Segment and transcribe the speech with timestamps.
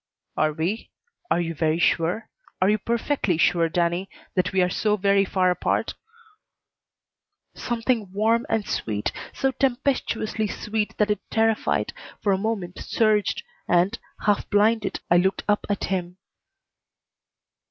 [0.35, 0.89] "Are we?
[1.29, 2.27] Are you very sure?
[2.59, 5.93] Are you perfectly sure, Danny, that we are so very far apart?"
[7.53, 11.93] Something warm and sweet, so tempestuously sweet that it terrified,
[12.23, 16.17] for a moment surged, and, half blinded, I looked up at him.